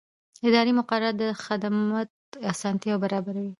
[0.47, 2.09] اداري مقررات د خدمت
[2.51, 3.49] اسانتیا برابروي.